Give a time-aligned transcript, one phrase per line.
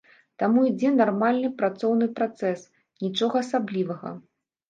[0.43, 2.65] Таму ідзе нармальны працоўны працэс,
[3.05, 4.09] нічога асаблівага.